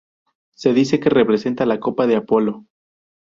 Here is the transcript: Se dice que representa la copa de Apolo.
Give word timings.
Se 0.55 0.73
dice 0.73 0.99
que 0.99 1.11
representa 1.11 1.63
la 1.67 1.79
copa 1.79 2.07
de 2.07 2.15
Apolo. 2.15 2.65